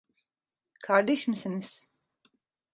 [0.83, 1.87] Kardeş misiniz?